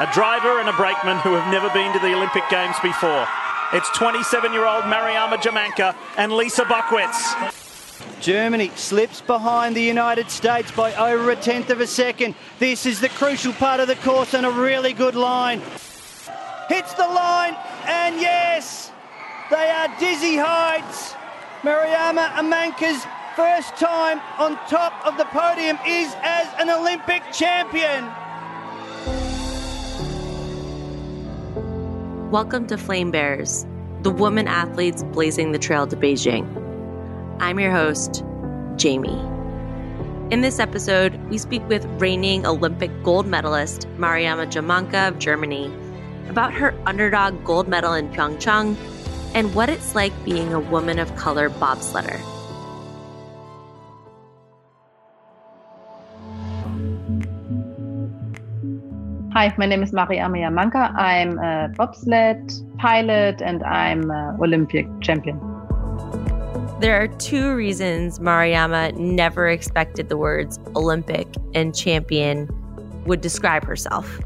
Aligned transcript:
a 0.00 0.10
driver 0.12 0.58
and 0.58 0.68
a 0.68 0.72
brakeman 0.72 1.18
who 1.18 1.34
have 1.34 1.52
never 1.52 1.70
been 1.70 1.92
to 1.92 2.00
the 2.00 2.12
Olympic 2.12 2.42
Games 2.50 2.74
before. 2.82 3.28
It's 3.72 3.88
27-year-old 3.90 4.84
Mariama 4.84 5.36
Jamanka 5.36 5.94
and 6.16 6.32
Lisa 6.32 6.64
Buckwitz. 6.64 7.52
Germany 8.20 8.72
slips 8.74 9.20
behind 9.20 9.76
the 9.76 9.82
United 9.82 10.30
States 10.30 10.72
by 10.72 10.92
over 10.94 11.30
a 11.30 11.36
tenth 11.36 11.70
of 11.70 11.80
a 11.80 11.86
second. 11.86 12.34
This 12.58 12.86
is 12.86 13.00
the 13.00 13.08
crucial 13.10 13.52
part 13.52 13.78
of 13.78 13.86
the 13.86 13.94
course 13.96 14.34
and 14.34 14.44
a 14.44 14.50
really 14.50 14.94
good 14.94 15.14
line. 15.14 15.60
Hits 16.68 16.92
the 16.94 17.06
line, 17.06 17.56
and 17.86 18.20
yes, 18.20 18.90
they 19.48 19.70
are 19.70 19.88
dizzy 20.00 20.36
heights. 20.36 21.12
Mariama 21.62 22.30
Jamanka's 22.30 23.06
first 23.36 23.76
time 23.76 24.20
on 24.38 24.56
top 24.66 25.06
of 25.06 25.16
the 25.18 25.24
podium 25.26 25.78
is 25.86 26.12
as 26.22 26.48
an 26.58 26.68
Olympic 26.68 27.22
champion. 27.32 28.10
Welcome 32.34 32.66
to 32.66 32.76
Flame 32.76 33.12
Bears, 33.12 33.64
the 34.02 34.10
woman 34.10 34.48
athletes 34.48 35.04
blazing 35.04 35.52
the 35.52 35.58
trail 35.60 35.86
to 35.86 35.94
Beijing. 35.94 36.44
I'm 37.38 37.60
your 37.60 37.70
host, 37.70 38.24
Jamie. 38.74 39.20
In 40.32 40.40
this 40.40 40.58
episode, 40.58 41.14
we 41.30 41.38
speak 41.38 41.62
with 41.68 41.84
reigning 42.00 42.44
Olympic 42.44 42.90
gold 43.04 43.28
medalist 43.28 43.86
Mariama 43.98 44.48
Jamanka 44.48 45.06
of 45.06 45.20
Germany 45.20 45.72
about 46.28 46.52
her 46.52 46.74
underdog 46.86 47.44
gold 47.44 47.68
medal 47.68 47.92
in 47.92 48.08
Pyeongchang 48.08 48.76
and 49.32 49.54
what 49.54 49.68
it's 49.68 49.94
like 49.94 50.24
being 50.24 50.52
a 50.52 50.58
woman 50.58 50.98
of 50.98 51.14
color 51.14 51.48
bobsledder. 51.48 52.20
Hi, 59.34 59.52
my 59.58 59.66
name 59.66 59.82
is 59.82 59.90
Mariama 59.90 60.38
Jamanka. 60.38 60.94
I'm 60.94 61.40
a 61.40 61.68
bobsled 61.76 62.52
pilot 62.78 63.42
and 63.42 63.64
I'm 63.64 64.08
an 64.08 64.36
Olympic 64.40 64.86
champion. 65.00 65.40
There 66.78 67.02
are 67.02 67.08
two 67.08 67.56
reasons 67.56 68.20
Mariama 68.20 68.96
never 68.96 69.48
expected 69.48 70.08
the 70.08 70.16
words 70.16 70.60
Olympic 70.76 71.26
and 71.52 71.74
champion 71.74 72.48
would 73.06 73.22
describe 73.22 73.64
herself. 73.64 74.20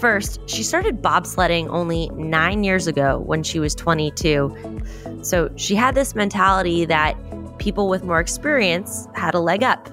First, 0.00 0.40
she 0.50 0.64
started 0.64 1.00
bobsledding 1.00 1.68
only 1.68 2.08
nine 2.16 2.64
years 2.64 2.88
ago 2.88 3.20
when 3.20 3.44
she 3.44 3.60
was 3.60 3.76
22. 3.76 4.82
So 5.22 5.50
she 5.54 5.76
had 5.76 5.94
this 5.94 6.16
mentality 6.16 6.84
that 6.86 7.16
people 7.60 7.88
with 7.88 8.02
more 8.02 8.18
experience 8.18 9.06
had 9.14 9.34
a 9.34 9.40
leg 9.40 9.62
up. 9.62 9.88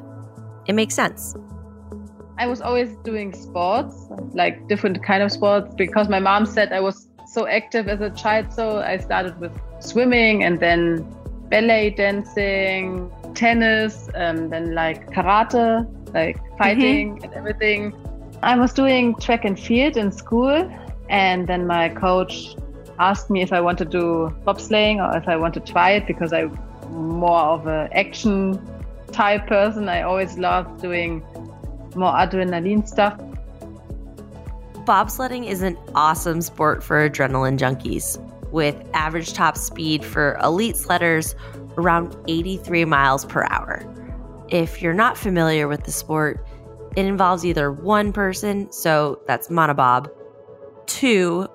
It 0.66 0.74
makes 0.74 0.96
sense. 0.96 1.36
I 2.38 2.48
was 2.48 2.62
always 2.62 2.96
doing 3.04 3.34
sports, 3.34 4.08
like 4.34 4.68
different 4.68 5.04
kind 5.04 5.22
of 5.22 5.32
sports, 5.32 5.74
because 5.76 6.10
my 6.10 6.20
mom 6.20 6.46
said 6.46 6.74
I 6.74 6.80
was 6.80 7.08
so 7.28 7.48
active 7.48 7.88
as 7.88 8.02
a 8.02 8.10
child. 8.10 8.52
So 8.52 8.80
I 8.80 8.98
started 8.98 9.40
with 9.40 9.52
swimming 9.80 10.44
and 10.44 10.60
then 10.60 11.06
ballet 11.50 11.92
dancing, 11.92 13.12
tennis, 13.36 14.10
and 14.16 14.52
then 14.52 14.74
like 14.74 15.12
karate, 15.12 15.88
like 16.14 16.38
fighting 16.58 17.16
mm-hmm. 17.16 17.24
and 17.26 17.34
everything. 17.34 17.94
I 18.42 18.58
was 18.58 18.74
doing 18.74 19.16
track 19.16 19.46
and 19.46 19.60
field 19.60 19.96
in 19.96 20.12
school, 20.12 20.72
and 21.10 21.48
then 21.48 21.68
my 21.68 21.90
coach 21.90 22.56
asked 23.00 23.30
me 23.30 23.42
if 23.42 23.54
I 23.54 23.62
want 23.62 23.78
to 23.80 23.86
do 23.86 24.36
bobsleighing 24.46 24.98
or 24.98 25.18
if 25.18 25.28
I 25.28 25.36
want 25.36 25.54
to 25.56 25.60
try 25.60 25.92
it 25.92 26.08
because 26.08 26.34
I'm 26.34 26.58
more 26.90 27.42
of 27.42 27.68
an 27.68 27.90
action 27.94 28.60
type 29.12 29.48
person. 29.48 29.90
I 29.90 30.02
always 30.02 30.38
loved 30.38 30.82
doing 30.82 31.24
more 31.96 32.12
adrenaline 32.14 32.88
stuff. 32.88 33.20
Bobsledding 34.86 35.48
is 35.48 35.62
an 35.62 35.78
awesome 35.96 36.42
sport 36.42 36.84
for 36.84 37.10
adrenaline 37.10 37.58
junkies 37.58 38.20
with 38.52 38.76
average 38.94 39.34
top 39.34 39.58
speed 39.58 40.04
for 40.04 40.38
elite 40.44 40.76
sledders 40.76 41.36
around 41.78 42.16
83 42.28 42.86
miles 42.86 43.26
per 43.26 43.46
hour. 43.50 43.84
If 44.50 44.82
you're 44.82 44.94
not 44.94 45.18
familiar 45.18 45.68
with 45.68 45.86
the 45.86 45.92
sport, 45.92 46.46
it 46.96 47.06
involves 47.06 47.46
either 47.46 47.72
one 47.72 48.14
person, 48.14 48.72
so 48.72 49.20
that's 49.26 49.48
monobob, 49.48 50.10
two 50.86 51.48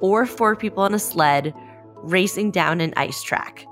or 0.00 0.26
four 0.26 0.56
people 0.56 0.84
in 0.86 0.94
a 0.94 0.98
sled 0.98 1.54
racing 1.96 2.50
down 2.50 2.80
an 2.80 2.92
ice 2.96 3.22
track. 3.22 3.66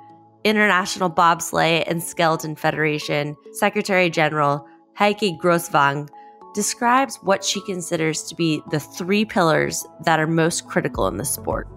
International 0.44 1.10
Bobsleigh 1.10 1.82
and 1.88 2.03
Skeleton 2.03 2.54
Federation 2.54 3.37
Secretary 3.53 4.09
General 4.09 4.65
Heike 4.94 5.38
Größwang 5.41 6.09
describes 6.54 7.16
what 7.22 7.44
she 7.44 7.60
considers 7.62 8.22
to 8.25 8.34
be 8.34 8.62
the 8.70 8.81
three 8.81 9.25
pillars 9.25 9.86
that 10.04 10.19
are 10.19 10.26
most 10.26 10.66
critical 10.66 11.06
in 11.09 11.16
the 11.16 11.25
sport. 11.25 11.69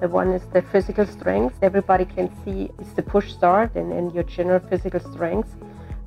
The 0.00 0.08
one 0.08 0.32
is 0.32 0.42
the 0.52 0.62
physical 0.62 1.06
strength. 1.06 1.58
Everybody 1.60 2.04
can 2.04 2.30
see 2.44 2.70
it's 2.78 2.92
the 2.92 3.02
push 3.02 3.32
start 3.32 3.74
and, 3.74 3.92
and 3.92 4.14
your 4.14 4.22
general 4.24 4.60
physical 4.60 5.00
strength. 5.12 5.54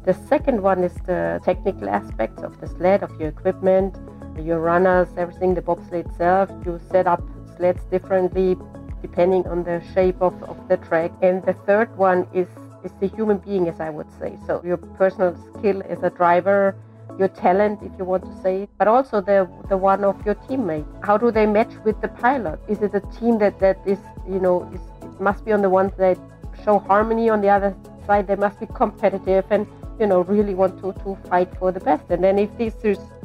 The 0.06 0.14
second 0.14 0.62
one 0.62 0.84
is 0.84 0.94
the 1.06 1.42
technical 1.44 1.90
aspects 1.90 2.42
of 2.42 2.60
the 2.62 2.68
sled, 2.68 3.04
of 3.04 3.12
your 3.20 3.30
equipment, 3.30 3.98
your 4.40 4.60
runners, 4.60 5.10
everything, 5.18 5.56
the 5.56 5.62
bobsleigh 5.62 6.06
itself. 6.06 6.50
You 6.66 6.80
set 6.90 7.06
up 7.06 7.22
sleds 7.58 7.84
differently 7.92 8.58
depending 9.02 9.46
on 9.48 9.64
the 9.64 9.82
shape 9.94 10.22
of, 10.22 10.42
of 10.44 10.58
the 10.70 10.78
track. 10.78 11.12
And 11.22 11.44
the 11.44 11.54
third 11.66 11.96
one 11.98 12.28
is, 12.34 12.48
is 12.84 12.92
the 13.00 13.08
human 13.08 13.40
being, 13.40 13.68
as 13.68 13.80
I 13.80 13.90
would 13.90 14.12
say. 14.20 14.38
So 14.48 14.62
your 14.64 14.78
personal 14.78 15.36
skill 15.58 15.82
as 15.90 16.02
a 16.04 16.10
driver, 16.10 16.76
your 17.18 17.28
talent, 17.28 17.80
if 17.84 17.92
you 17.98 18.06
want 18.06 18.24
to 18.24 18.42
say, 18.42 18.64
it, 18.64 18.70
but 18.78 18.88
also 18.88 19.22
the 19.22 19.50
the 19.70 19.78
one 19.78 20.04
of 20.04 20.26
your 20.26 20.36
teammate. 20.36 20.86
How 21.04 21.18
do 21.18 21.32
they 21.32 21.46
match 21.46 21.74
with 21.86 22.02
the 22.02 22.08
pilot? 22.08 22.60
Is 22.68 22.82
it 22.82 22.94
a 22.94 23.02
team 23.20 23.40
that 23.40 23.60
that 23.60 23.80
is 23.86 24.00
you 24.28 24.40
know 24.40 24.70
is 24.74 24.82
must 25.20 25.46
be 25.46 25.52
on 25.52 25.62
the 25.62 25.70
ones 25.70 25.94
that 25.98 26.18
show 26.64 26.80
harmony 26.80 27.30
on 27.30 27.42
the 27.42 27.50
other 27.50 27.76
side? 28.06 28.28
They 28.28 28.36
must 28.36 28.60
be 28.60 28.68
competitive 28.68 29.46
and 29.50 29.68
you 30.00 30.08
know 30.08 30.22
really 30.22 30.56
want 30.56 30.80
to 30.82 30.94
to 31.04 31.18
fight 31.30 31.56
for 31.58 31.72
the 31.72 31.80
best. 31.80 32.06
And 32.10 32.24
then 32.24 32.40
if 32.40 32.56
these 32.58 32.76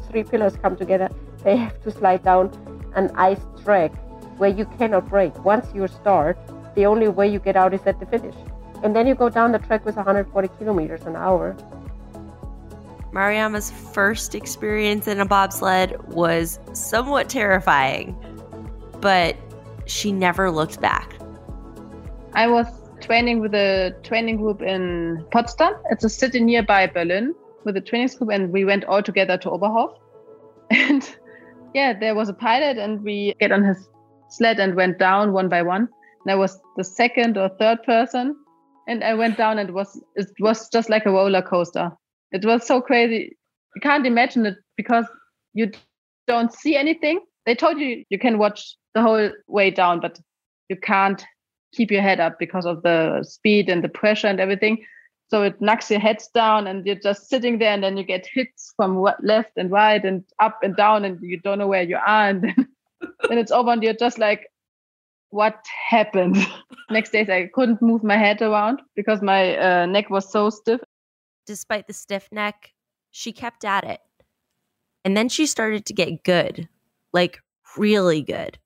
three 0.08 0.24
pillars 0.24 0.56
come 0.56 0.76
together, 0.76 1.08
they 1.44 1.56
have 1.56 1.82
to 1.84 1.90
slide 1.90 2.22
down 2.22 2.50
an 2.94 3.10
ice 3.14 3.40
track 3.62 3.92
where 4.38 4.50
you 4.50 4.66
cannot 4.78 5.08
break. 5.08 5.44
Once 5.44 5.66
you 5.74 5.88
start, 5.88 6.38
the 6.74 6.86
only 6.86 7.08
way 7.08 7.26
you 7.28 7.38
get 7.38 7.56
out 7.56 7.72
is 7.72 7.80
at 7.86 7.98
the 8.00 8.06
finish. 8.06 8.34
And 8.82 8.94
then 8.94 9.06
you 9.06 9.14
go 9.14 9.30
down 9.30 9.52
the 9.52 9.58
track 9.58 9.86
with 9.86 9.96
140 9.96 10.48
kilometers 10.58 11.02
an 11.06 11.16
hour 11.16 11.56
Mariama's 13.12 13.70
first 13.70 14.34
experience 14.34 15.08
in 15.08 15.20
a 15.20 15.26
bobsled 15.26 15.96
was 16.08 16.58
somewhat 16.72 17.28
terrifying, 17.28 18.16
but 19.00 19.36
she 19.86 20.12
never 20.12 20.50
looked 20.50 20.80
back. 20.80 21.14
I 22.34 22.46
was 22.48 22.66
training 23.00 23.40
with 23.40 23.54
a 23.54 23.94
training 24.02 24.36
group 24.38 24.60
in 24.60 25.24
Potsdam. 25.30 25.74
It's 25.90 26.04
a 26.04 26.08
city 26.08 26.40
nearby 26.40 26.86
Berlin 26.86 27.34
with 27.64 27.76
a 27.76 27.80
training 27.80 28.08
group, 28.18 28.30
and 28.30 28.52
we 28.52 28.64
went 28.64 28.84
all 28.84 29.02
together 29.02 29.38
to 29.38 29.50
Oberhof. 29.50 29.96
And 30.70 31.16
yeah, 31.74 31.92
there 31.98 32.14
was 32.14 32.28
a 32.28 32.34
pilot, 32.34 32.78
and 32.78 33.02
we 33.02 33.34
get 33.38 33.52
on 33.52 33.62
his 33.62 33.88
sled 34.28 34.58
and 34.58 34.74
went 34.74 34.98
down 34.98 35.32
one 35.32 35.48
by 35.48 35.62
one. 35.62 35.88
And 36.24 36.32
I 36.32 36.34
was 36.34 36.60
the 36.76 36.84
second 36.84 37.38
or 37.38 37.48
third 37.60 37.82
person, 37.84 38.36
and 38.88 39.04
I 39.04 39.14
went 39.14 39.36
down, 39.36 39.58
and 39.58 39.68
it 39.68 39.72
was 39.72 40.02
it 40.16 40.28
was 40.40 40.68
just 40.68 40.90
like 40.90 41.06
a 41.06 41.10
roller 41.10 41.42
coaster. 41.42 41.92
It 42.32 42.44
was 42.44 42.66
so 42.66 42.80
crazy. 42.80 43.36
You 43.74 43.80
can't 43.80 44.06
imagine 44.06 44.46
it 44.46 44.56
because 44.76 45.06
you 45.54 45.70
don't 46.26 46.52
see 46.52 46.76
anything. 46.76 47.20
They 47.44 47.54
told 47.54 47.78
you 47.78 48.04
you 48.08 48.18
can 48.18 48.38
watch 48.38 48.76
the 48.94 49.02
whole 49.02 49.30
way 49.46 49.70
down, 49.70 50.00
but 50.00 50.18
you 50.68 50.76
can't 50.76 51.24
keep 51.72 51.90
your 51.90 52.02
head 52.02 52.20
up 52.20 52.38
because 52.38 52.66
of 52.66 52.82
the 52.82 53.22
speed 53.22 53.68
and 53.68 53.84
the 53.84 53.88
pressure 53.88 54.26
and 54.26 54.40
everything. 54.40 54.84
So 55.28 55.42
it 55.42 55.60
knocks 55.60 55.90
your 55.90 56.00
head 56.00 56.18
down 56.34 56.66
and 56.66 56.86
you're 56.86 56.94
just 56.94 57.28
sitting 57.28 57.58
there 57.58 57.72
and 57.72 57.82
then 57.82 57.96
you 57.96 58.04
get 58.04 58.28
hits 58.32 58.72
from 58.76 59.04
left 59.22 59.52
and 59.56 59.70
right 59.70 60.04
and 60.04 60.24
up 60.40 60.58
and 60.62 60.76
down 60.76 61.04
and 61.04 61.20
you 61.20 61.40
don't 61.40 61.58
know 61.58 61.66
where 61.66 61.82
you 61.82 61.96
are. 61.96 62.28
And 62.30 62.42
then, 62.42 62.68
then 63.28 63.38
it's 63.38 63.52
over 63.52 63.70
and 63.70 63.82
you're 63.82 63.92
just 63.92 64.18
like, 64.18 64.46
what 65.30 65.64
happened? 65.88 66.36
Next 66.90 67.10
days 67.10 67.28
I 67.28 67.50
couldn't 67.52 67.82
move 67.82 68.02
my 68.02 68.16
head 68.16 68.40
around 68.40 68.80
because 68.94 69.20
my 69.20 69.56
uh, 69.58 69.86
neck 69.86 70.10
was 70.10 70.30
so 70.30 70.48
stiff 70.50 70.80
despite 71.46 71.86
the 71.86 71.92
stiff 71.92 72.28
neck, 72.32 72.72
she 73.10 73.32
kept 73.32 73.64
at 73.64 73.84
it. 73.84 74.00
And 75.04 75.16
then 75.16 75.28
she 75.28 75.46
started 75.46 75.86
to 75.86 75.94
get 75.94 76.24
good, 76.24 76.68
like 77.12 77.38
really 77.76 78.22
good. 78.22 78.58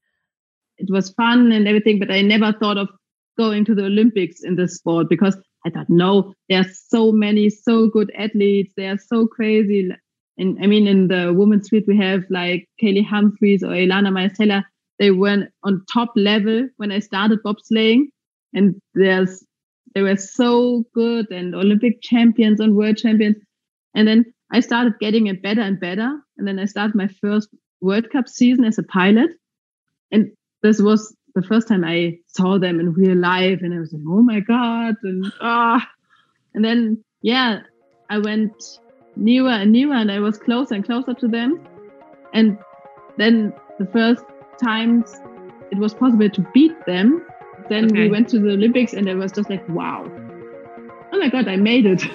It 0.78 0.90
was 0.90 1.10
fun 1.10 1.52
and 1.52 1.68
everything, 1.68 1.98
but 1.98 2.10
I 2.10 2.22
never 2.22 2.52
thought 2.52 2.78
of 2.78 2.88
going 3.36 3.64
to 3.66 3.74
the 3.74 3.84
Olympics 3.84 4.42
in 4.42 4.56
this 4.56 4.76
sport 4.76 5.08
because 5.08 5.36
I 5.66 5.70
thought, 5.70 5.90
no, 5.90 6.32
there 6.48 6.60
are 6.60 6.70
so 6.88 7.12
many 7.12 7.50
so 7.50 7.88
good 7.88 8.10
athletes. 8.16 8.72
They 8.76 8.86
are 8.86 8.98
so 8.98 9.26
crazy. 9.26 9.90
And 10.38 10.58
I 10.62 10.66
mean, 10.66 10.86
in 10.86 11.08
the 11.08 11.34
women's 11.34 11.68
field, 11.68 11.84
we 11.86 11.98
have 11.98 12.22
like 12.30 12.66
Kaillie 12.80 13.04
Humphries 13.04 13.62
or 13.62 13.68
Ilana 13.68 14.08
Maesela. 14.08 14.64
They 14.98 15.10
were 15.10 15.48
on 15.64 15.84
top 15.92 16.12
level 16.16 16.68
when 16.78 16.92
I 16.92 16.98
started 17.00 17.42
bobsleighing. 17.42 18.04
And 18.54 18.80
there's 18.94 19.44
they 19.94 20.02
were 20.02 20.16
so 20.16 20.84
good 20.94 21.30
and 21.30 21.54
Olympic 21.54 22.00
champions 22.02 22.60
and 22.60 22.76
world 22.76 22.96
champions. 22.96 23.36
And 23.94 24.06
then 24.06 24.24
I 24.52 24.60
started 24.60 24.98
getting 25.00 25.26
it 25.26 25.42
better 25.42 25.60
and 25.60 25.80
better. 25.80 26.18
And 26.38 26.46
then 26.46 26.58
I 26.58 26.64
started 26.64 26.94
my 26.94 27.08
first 27.08 27.48
World 27.80 28.10
Cup 28.10 28.28
season 28.28 28.64
as 28.64 28.78
a 28.78 28.82
pilot. 28.84 29.30
And 30.12 30.30
this 30.62 30.80
was 30.80 31.14
the 31.34 31.42
first 31.42 31.68
time 31.68 31.84
I 31.84 32.18
saw 32.26 32.58
them 32.58 32.80
in 32.80 32.92
real 32.92 33.16
life. 33.16 33.60
And 33.62 33.74
I 33.74 33.78
was 33.78 33.92
like, 33.92 34.02
oh 34.06 34.22
my 34.22 34.40
God. 34.40 34.94
And 35.02 35.32
ah. 35.40 35.88
And 36.54 36.64
then, 36.64 37.04
yeah, 37.22 37.60
I 38.08 38.18
went 38.18 38.80
nearer 39.16 39.50
and 39.50 39.72
nearer 39.72 39.94
and 39.94 40.10
I 40.10 40.20
was 40.20 40.38
closer 40.38 40.74
and 40.74 40.84
closer 40.84 41.14
to 41.14 41.28
them. 41.28 41.60
And 42.32 42.58
then 43.16 43.52
the 43.78 43.86
first 43.86 44.24
times 44.62 45.14
it 45.70 45.78
was 45.78 45.94
possible 45.94 46.28
to 46.28 46.46
beat 46.52 46.74
them, 46.86 47.24
then 47.70 47.86
okay. 47.86 48.02
we 48.02 48.10
went 48.10 48.28
to 48.28 48.38
the 48.38 48.50
Olympics 48.50 48.92
and 48.92 49.08
it 49.08 49.14
was 49.14 49.32
just 49.32 49.48
like, 49.48 49.66
wow. 49.68 50.04
Oh 51.12 51.18
my 51.18 51.28
God, 51.30 51.48
I 51.48 51.56
made 51.56 51.86
it. 51.86 52.02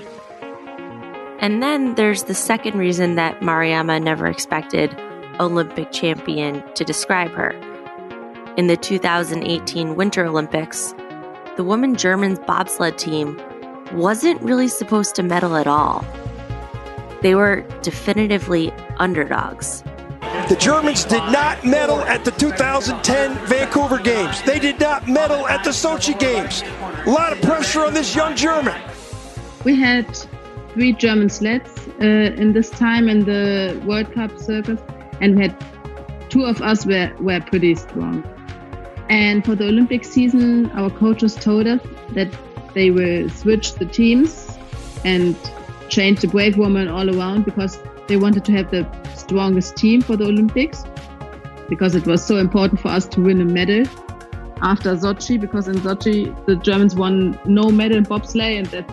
And 1.39 1.61
then 1.61 1.95
there's 1.95 2.23
the 2.23 2.33
second 2.33 2.79
reason 2.79 3.15
that 3.15 3.41
Mariama 3.41 4.01
never 4.01 4.25
expected 4.25 4.95
Olympic 5.39 5.91
champion 5.91 6.63
to 6.75 6.85
describe 6.85 7.29
her. 7.31 7.51
In 8.55 8.67
the 8.67 8.77
2018 8.77 9.95
Winter 9.95 10.25
Olympics, 10.25 10.95
the 11.57 11.63
woman 11.63 11.97
German's 11.97 12.39
bobsled 12.39 12.97
team 12.97 13.39
wasn't 13.91 14.41
really 14.41 14.69
supposed 14.69 15.13
to 15.15 15.23
medal 15.23 15.57
at 15.57 15.67
all. 15.67 16.05
They 17.21 17.35
were 17.35 17.61
definitively 17.81 18.71
underdogs. 18.97 19.83
The 20.47 20.55
Germans 20.57 21.05
did 21.05 21.23
not 21.31 21.65
medal 21.65 22.01
at 22.01 22.23
the 22.23 22.29
2010 22.29 23.47
Vancouver 23.47 23.97
Games. 23.97 24.43
They 24.43 24.59
did 24.59 24.79
not 24.79 25.07
medal 25.07 25.47
at 25.47 25.63
the 25.63 25.71
Sochi 25.71 26.17
Games. 26.19 26.61
A 27.07 27.09
lot 27.09 27.33
of 27.33 27.41
pressure 27.41 27.83
on 27.83 27.95
this 27.95 28.15
young 28.15 28.35
German. 28.35 28.79
We 29.63 29.75
had 29.75 30.05
three 30.73 30.93
German 30.93 31.29
sleds 31.29 31.87
uh, 31.99 32.05
in 32.05 32.53
this 32.53 32.69
time 32.69 33.09
in 33.09 33.25
the 33.25 33.81
World 33.87 34.13
Cup 34.13 34.37
circus, 34.37 34.79
and 35.19 35.35
we 35.35 35.41
had 35.41 35.65
two 36.29 36.45
of 36.45 36.61
us 36.61 36.85
were, 36.85 37.11
were 37.19 37.41
pretty 37.41 37.73
strong. 37.73 38.23
And 39.09 39.43
for 39.43 39.55
the 39.55 39.67
Olympic 39.67 40.05
season, 40.05 40.69
our 40.73 40.91
coaches 40.91 41.33
told 41.33 41.65
us 41.65 41.81
that 42.09 42.31
they 42.75 42.91
will 42.91 43.29
switch 43.31 43.73
the 43.73 43.85
teams 43.85 44.59
and 45.03 45.35
change 45.89 46.19
the 46.21 46.27
brake 46.27 46.55
woman 46.55 46.87
all 46.87 47.09
around 47.17 47.45
because 47.45 47.79
they 48.07 48.17
wanted 48.17 48.45
to 48.45 48.51
have 48.51 48.71
the 48.71 48.87
strongest 49.15 49.75
team 49.75 50.01
for 50.01 50.15
the 50.15 50.25
Olympics 50.25 50.83
because 51.69 51.95
it 51.95 52.05
was 52.05 52.23
so 52.23 52.37
important 52.37 52.79
for 52.79 52.89
us 52.89 53.05
to 53.07 53.21
win 53.21 53.41
a 53.41 53.45
medal 53.45 53.85
after 54.61 54.95
Sochi 54.95 55.39
because 55.39 55.67
in 55.67 55.75
Sochi 55.75 56.45
the 56.45 56.55
Germans 56.55 56.95
won 56.95 57.39
no 57.45 57.69
medal 57.69 57.97
in 57.97 58.05
bobsleigh 58.05 58.59
and 58.59 58.67
that 58.67 58.89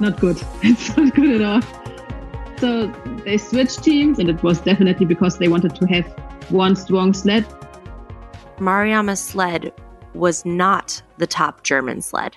not 0.00 0.20
good. 0.20 0.40
It's 0.62 0.96
not 0.96 1.14
good 1.14 1.40
at 1.40 1.42
all. 1.42 1.84
So 2.58 2.86
they 3.24 3.36
switched 3.36 3.82
teams, 3.82 4.18
and 4.18 4.28
it 4.28 4.42
was 4.42 4.60
definitely 4.60 5.06
because 5.06 5.38
they 5.38 5.48
wanted 5.48 5.74
to 5.76 5.86
have 5.86 6.06
one 6.50 6.76
strong 6.76 7.12
sled. 7.12 7.46
Mariama's 8.58 9.20
sled 9.20 9.72
was 10.14 10.44
not 10.44 11.02
the 11.18 11.26
top 11.26 11.62
German 11.62 12.00
sled. 12.00 12.36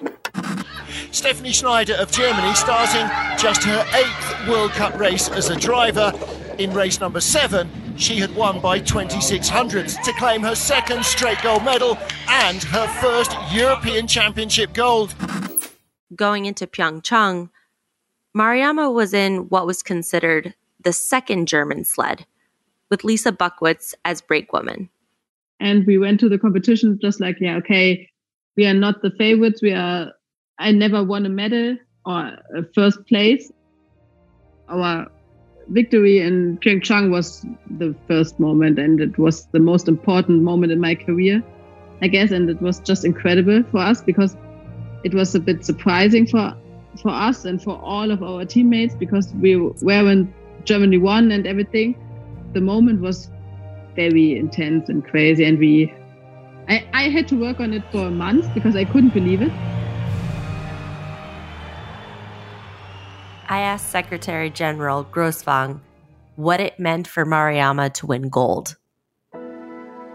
Stefanie 1.21 1.53
Schneider 1.53 1.95
of 1.95 2.11
Germany 2.11 2.53
starting 2.55 3.07
just 3.37 3.63
her 3.63 3.85
eighth 3.95 4.49
World 4.49 4.71
Cup 4.71 4.97
race 4.99 5.29
as 5.29 5.49
a 5.49 5.55
driver. 5.55 6.13
In 6.57 6.73
race 6.73 6.99
number 6.99 7.21
seven, 7.21 7.69
she 7.97 8.17
had 8.17 8.35
won 8.35 8.59
by 8.61 8.79
26 8.79 9.47
hundredths 9.49 9.95
to 10.05 10.13
claim 10.13 10.41
her 10.41 10.55
second 10.55 11.03
straight 11.03 11.41
gold 11.41 11.63
medal 11.63 11.97
and 12.29 12.63
her 12.63 12.87
first 13.01 13.31
European 13.51 14.07
Championship 14.07 14.73
gold 14.73 15.15
going 16.15 16.45
into 16.45 16.67
Pyeongchang, 16.67 17.49
Mariama 18.35 18.93
was 18.93 19.13
in 19.13 19.49
what 19.49 19.65
was 19.65 19.83
considered 19.83 20.53
the 20.83 20.93
second 20.93 21.47
German 21.47 21.83
sled, 21.83 22.25
with 22.89 23.03
Lisa 23.03 23.31
Buckwitz 23.31 23.93
as 24.05 24.21
brakewoman. 24.21 24.89
And 25.59 25.85
we 25.85 25.97
went 25.97 26.19
to 26.19 26.29
the 26.29 26.37
competition 26.37 26.99
just 27.01 27.19
like, 27.19 27.37
yeah, 27.39 27.57
okay, 27.57 28.09
we 28.55 28.65
are 28.65 28.73
not 28.73 29.01
the 29.01 29.11
favorites. 29.11 29.61
We 29.61 29.71
are, 29.73 30.11
I 30.59 30.71
never 30.71 31.03
won 31.03 31.25
a 31.25 31.29
medal 31.29 31.77
or 32.05 32.37
a 32.55 32.63
first 32.73 33.05
place. 33.07 33.51
Our 34.69 35.07
victory 35.69 36.19
in 36.19 36.57
Pyeongchang 36.59 37.11
was 37.11 37.45
the 37.69 37.95
first 38.07 38.39
moment, 38.39 38.79
and 38.79 38.99
it 38.99 39.17
was 39.17 39.45
the 39.47 39.59
most 39.59 39.87
important 39.87 40.41
moment 40.41 40.71
in 40.71 40.79
my 40.79 40.95
career, 40.95 41.43
I 42.01 42.07
guess. 42.07 42.31
And 42.31 42.49
it 42.49 42.61
was 42.61 42.79
just 42.79 43.05
incredible 43.05 43.63
for 43.71 43.79
us 43.79 44.01
because 44.01 44.35
it 45.03 45.13
was 45.13 45.35
a 45.35 45.39
bit 45.39 45.63
surprising 45.63 46.25
for 46.25 46.55
for 47.01 47.11
us 47.11 47.45
and 47.45 47.61
for 47.61 47.79
all 47.83 48.09
of 48.09 48.23
our 48.23 48.43
teammates 48.43 48.95
because 48.95 49.31
we 49.35 49.55
were 49.55 49.73
when 49.81 50.33
Germany 50.63 50.97
won 50.97 51.31
and 51.31 51.45
everything. 51.45 51.95
The 52.53 52.61
moment 52.61 53.01
was 53.01 53.29
very 53.95 54.37
intense 54.37 54.89
and 54.89 55.05
crazy, 55.05 55.45
and 55.45 55.59
we. 55.59 55.93
I, 56.69 56.85
I 56.93 57.03
had 57.09 57.27
to 57.29 57.35
work 57.39 57.59
on 57.59 57.73
it 57.73 57.83
for 57.91 58.07
a 58.07 58.11
month 58.11 58.53
because 58.53 58.75
I 58.75 58.83
couldn't 58.83 59.13
believe 59.13 59.41
it. 59.41 59.51
I 63.49 63.59
asked 63.59 63.91
Secretary 63.91 64.49
General 64.49 65.05
Größwang 65.05 65.79
what 66.35 66.59
it 66.59 66.77
meant 66.77 67.07
for 67.07 67.25
Mariama 67.25 67.93
to 67.93 68.05
win 68.05 68.27
gold. 68.27 68.75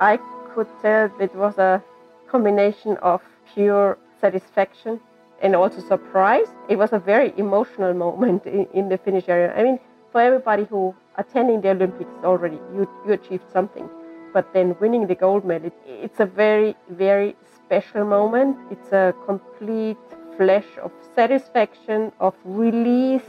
I 0.00 0.18
could 0.54 0.68
tell 0.82 1.10
it 1.18 1.34
was 1.34 1.56
a 1.56 1.82
combination 2.28 2.98
of 2.98 3.22
pure 3.54 3.96
satisfaction 4.20 5.00
and 5.40 5.56
also 5.56 5.80
surprise. 5.80 6.46
It 6.68 6.76
was 6.76 6.92
a 6.92 6.98
very 6.98 7.32
emotional 7.38 7.94
moment 7.94 8.44
in, 8.44 8.66
in 8.74 8.90
the 8.90 8.98
finish 8.98 9.24
area. 9.28 9.54
I 9.56 9.62
mean, 9.62 9.78
for 10.10 10.20
everybody 10.20 10.64
who 10.64 10.94
attending 11.16 11.62
the 11.62 11.70
Olympics 11.70 12.12
already, 12.24 12.56
you, 12.74 12.86
you 13.06 13.12
achieved 13.14 13.50
something. 13.50 13.88
But 14.34 14.52
then 14.52 14.76
winning 14.78 15.06
the 15.06 15.14
gold 15.14 15.46
medal, 15.46 15.68
it, 15.68 15.74
it's 15.86 16.20
a 16.20 16.26
very, 16.26 16.76
very 16.90 17.34
special 17.54 18.04
moment. 18.04 18.58
It's 18.70 18.92
a 18.92 19.14
complete 19.24 19.96
flash 20.36 20.64
of 20.82 20.92
satisfaction, 21.14 22.12
of 22.20 22.34
release, 22.44 23.22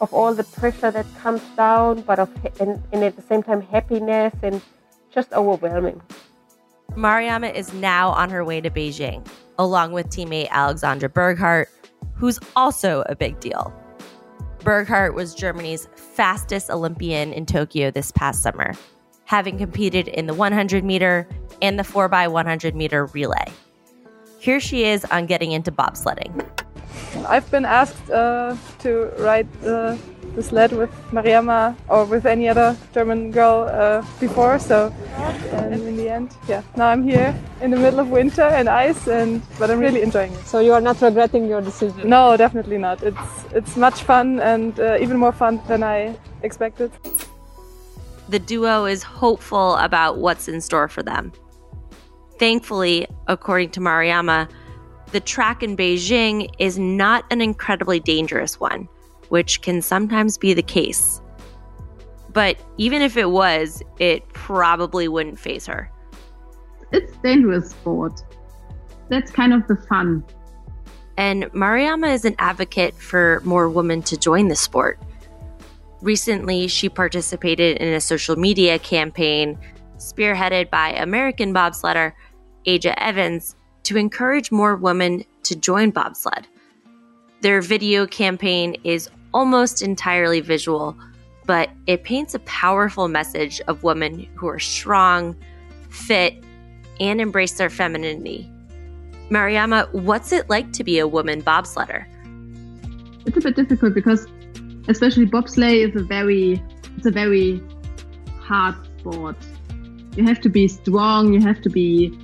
of 0.00 0.12
all 0.12 0.34
the 0.34 0.44
pressure 0.44 0.90
that 0.90 1.06
comes 1.18 1.42
down, 1.56 2.02
but 2.02 2.18
of 2.18 2.30
and, 2.60 2.82
and 2.92 3.02
at 3.04 3.16
the 3.16 3.22
same 3.22 3.42
time 3.42 3.60
happiness 3.62 4.34
and 4.42 4.60
just 5.10 5.32
overwhelming. 5.32 6.00
Mariama 6.92 7.54
is 7.54 7.72
now 7.74 8.10
on 8.10 8.30
her 8.30 8.44
way 8.44 8.60
to 8.60 8.70
Beijing 8.70 9.26
along 9.58 9.92
with 9.92 10.08
teammate 10.08 10.48
Alexandra 10.50 11.08
Burghardt, 11.08 11.68
who's 12.14 12.38
also 12.54 13.02
a 13.08 13.16
big 13.16 13.38
deal. 13.40 13.72
Burghardt 14.60 15.14
was 15.14 15.34
Germany's 15.34 15.88
fastest 15.94 16.70
Olympian 16.70 17.32
in 17.32 17.46
Tokyo 17.46 17.90
this 17.90 18.10
past 18.12 18.42
summer, 18.42 18.72
having 19.24 19.58
competed 19.58 20.08
in 20.08 20.26
the 20.26 20.34
100 20.34 20.84
meter 20.84 21.28
and 21.62 21.78
the 21.78 21.84
4x100 21.84 22.74
meter 22.74 23.06
relay. 23.06 23.44
Here 24.46 24.60
she 24.60 24.84
is 24.84 25.04
on 25.06 25.26
getting 25.26 25.50
into 25.50 25.72
bobsledding. 25.72 26.30
I've 27.26 27.50
been 27.50 27.64
asked 27.64 28.08
uh, 28.10 28.56
to 28.78 29.10
ride 29.18 29.48
uh, 29.64 29.96
the 30.36 30.42
sled 30.42 30.70
with 30.70 30.90
Mariama 31.10 31.74
or 31.88 32.04
with 32.04 32.26
any 32.26 32.48
other 32.48 32.76
German 32.94 33.32
girl 33.32 33.66
uh, 33.68 34.06
before. 34.20 34.60
So, 34.60 34.94
and 35.50 35.82
in 35.82 35.96
the 35.96 36.08
end, 36.08 36.30
yeah, 36.46 36.62
now 36.76 36.86
I'm 36.86 37.02
here 37.02 37.34
in 37.60 37.72
the 37.72 37.76
middle 37.76 37.98
of 37.98 38.10
winter 38.10 38.48
and 38.58 38.68
ice, 38.68 39.08
and 39.08 39.42
but 39.58 39.68
I'm 39.68 39.80
really 39.80 40.02
enjoying 40.02 40.32
it. 40.32 40.46
So 40.46 40.60
you 40.60 40.72
are 40.74 40.80
not 40.80 41.02
regretting 41.02 41.48
your 41.48 41.60
decision? 41.60 42.08
No, 42.08 42.36
definitely 42.36 42.78
not. 42.78 43.02
It's 43.02 43.28
it's 43.52 43.76
much 43.76 44.04
fun 44.04 44.38
and 44.38 44.78
uh, 44.78 44.96
even 45.00 45.16
more 45.16 45.32
fun 45.32 45.60
than 45.66 45.82
I 45.82 46.14
expected. 46.44 46.92
The 48.28 48.38
duo 48.38 48.86
is 48.86 49.02
hopeful 49.02 49.74
about 49.74 50.18
what's 50.18 50.46
in 50.46 50.60
store 50.60 50.86
for 50.86 51.02
them. 51.02 51.32
Thankfully, 52.38 53.06
according 53.26 53.70
to 53.70 53.80
Mariama, 53.80 54.50
the 55.12 55.20
track 55.20 55.62
in 55.62 55.76
Beijing 55.76 56.52
is 56.58 56.78
not 56.78 57.24
an 57.30 57.40
incredibly 57.40 58.00
dangerous 58.00 58.58
one 58.60 58.88
which 59.28 59.62
can 59.62 59.82
sometimes 59.82 60.38
be 60.38 60.54
the 60.54 60.62
case. 60.62 61.20
But 62.32 62.58
even 62.76 63.02
if 63.02 63.16
it 63.16 63.30
was, 63.30 63.82
it 63.98 64.28
probably 64.30 65.08
wouldn't 65.08 65.38
phase 65.38 65.66
her. 65.66 65.90
It's 66.92 67.16
dangerous 67.18 67.70
sport. 67.70 68.22
That's 69.08 69.30
kind 69.30 69.52
of 69.52 69.66
the 69.66 69.76
fun. 69.88 70.24
And 71.16 71.44
Mariama 71.46 72.12
is 72.12 72.24
an 72.24 72.36
advocate 72.38 72.94
for 72.94 73.40
more 73.44 73.70
women 73.70 74.02
to 74.02 74.16
join 74.16 74.48
the 74.48 74.56
sport. 74.56 75.00
Recently, 76.02 76.68
she 76.68 76.88
participated 76.90 77.78
in 77.78 77.94
a 77.94 78.00
social 78.00 78.36
media 78.36 78.78
campaign 78.78 79.58
spearheaded 79.96 80.68
by 80.68 80.90
American 80.90 81.54
bobsledder 81.54 82.12
Aja 82.66 82.94
Evans 83.02 83.56
to 83.84 83.96
encourage 83.96 84.50
more 84.50 84.76
women 84.76 85.24
to 85.44 85.54
join 85.54 85.90
bobsled. 85.90 86.46
Their 87.40 87.60
video 87.60 88.06
campaign 88.06 88.76
is 88.82 89.08
almost 89.32 89.82
entirely 89.82 90.40
visual, 90.40 90.96
but 91.44 91.70
it 91.86 92.02
paints 92.02 92.34
a 92.34 92.40
powerful 92.40 93.08
message 93.08 93.60
of 93.68 93.84
women 93.84 94.26
who 94.34 94.48
are 94.48 94.58
strong, 94.58 95.36
fit, 95.90 96.42
and 96.98 97.20
embrace 97.20 97.52
their 97.52 97.70
femininity. 97.70 98.50
Mariama, 99.30 99.92
what's 99.92 100.32
it 100.32 100.48
like 100.48 100.72
to 100.72 100.82
be 100.82 100.98
a 100.98 101.06
woman 101.06 101.42
bobsledder? 101.42 102.06
It's 103.26 103.36
a 103.36 103.40
bit 103.40 103.56
difficult 103.56 103.94
because 103.94 104.26
especially 104.88 105.26
bobsleigh 105.26 105.88
is 105.88 106.00
a 106.00 106.04
very 106.04 106.62
it's 106.96 107.06
a 107.06 107.10
very 107.10 107.60
hard 108.40 108.74
sport. 108.98 109.36
You 110.16 110.24
have 110.24 110.40
to 110.40 110.48
be 110.48 110.66
strong, 110.68 111.34
you 111.34 111.40
have 111.42 111.60
to 111.62 111.68
be 111.68 112.16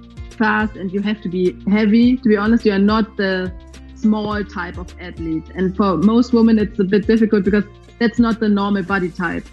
fast, 0.43 0.77
and 0.77 0.93
you 0.93 1.01
have 1.09 1.21
to 1.27 1.29
be 1.29 1.45
heavy. 1.71 2.17
To 2.17 2.29
be 2.29 2.37
honest, 2.37 2.67
you 2.67 2.73
are 2.73 2.87
not 2.95 3.17
the 3.17 3.53
small 3.95 4.45
type 4.45 4.77
of 4.85 4.89
athlete. 5.09 5.49
And 5.55 5.77
for 5.77 5.97
most 5.97 6.33
women, 6.33 6.59
it's 6.59 6.81
a 6.81 6.85
bit 6.95 7.07
difficult 7.07 7.45
because 7.45 7.65
that's 8.01 8.19
not 8.19 8.41
the 8.41 8.49
normal 8.49 8.83
body 8.83 9.11
type. 9.11 9.45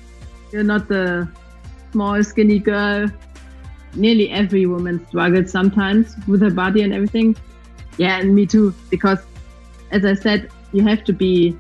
You're 0.51 0.63
not 0.63 0.87
the 0.87 1.29
small, 1.91 2.23
skinny 2.23 2.57
girl. 2.57 3.07
Nearly 3.93 4.29
every 4.31 4.65
woman 4.65 5.05
struggles 5.07 5.51
sometimes 5.51 6.15
with 6.27 6.41
her 6.41 6.55
body 6.63 6.81
and 6.81 6.93
everything. 6.93 7.35
Yeah, 7.97 8.19
and 8.19 8.33
me 8.33 8.45
too. 8.47 8.73
Because, 8.89 9.19
as 9.91 10.05
I 10.05 10.15
said, 10.15 10.49
you 10.71 10.81
have 10.87 11.03
to 11.03 11.13
be 11.13 11.57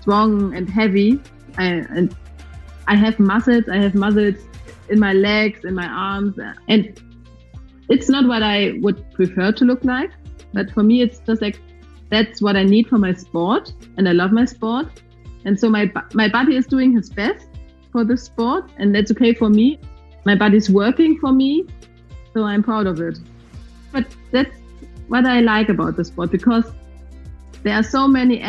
strong 0.00 0.56
and 0.56 0.68
heavy. 0.68 1.20
I, 1.56 1.66
and 1.98 2.16
I 2.88 2.96
have 2.96 3.20
muscles. 3.20 3.68
I 3.68 3.76
have 3.76 3.94
muscles 3.94 4.36
in 4.88 4.98
my 4.98 5.12
legs, 5.12 5.64
in 5.64 5.74
my 5.74 5.86
arms, 5.86 6.34
and 6.68 7.00
it's 7.90 8.08
not 8.08 8.26
what 8.26 8.42
I 8.42 8.78
would 8.80 9.12
prefer 9.12 9.52
to 9.52 9.64
look 9.64 9.84
like. 9.84 10.10
But 10.52 10.70
for 10.72 10.82
me, 10.82 11.02
it's 11.02 11.18
just 11.20 11.42
like 11.42 11.60
that's 12.10 12.40
what 12.40 12.56
I 12.56 12.64
need 12.64 12.88
for 12.88 12.98
my 12.98 13.12
sport, 13.12 13.72
and 13.96 14.08
I 14.08 14.12
love 14.12 14.32
my 14.32 14.44
sport. 14.44 15.02
And 15.44 15.58
so 15.58 15.68
my 15.68 15.92
my 16.14 16.28
body 16.28 16.56
is 16.56 16.66
doing 16.66 16.92
his 16.92 17.10
best 17.10 17.46
for 17.92 18.04
the 18.04 18.16
sport, 18.16 18.70
and 18.78 18.94
that's 18.94 19.10
okay 19.12 19.34
for 19.34 19.50
me. 19.50 19.78
My 20.24 20.34
body's 20.34 20.70
working 20.70 21.18
for 21.18 21.32
me, 21.32 21.66
so 22.32 22.44
I'm 22.44 22.62
proud 22.62 22.86
of 22.86 23.00
it. 23.00 23.18
But 23.92 24.06
that's 24.32 24.56
what 25.08 25.26
I 25.26 25.40
like 25.40 25.68
about 25.68 25.96
the 25.96 26.04
sport 26.04 26.30
because 26.30 26.64
there 27.62 27.74
are 27.74 27.82
so 27.82 28.06
many 28.06 28.42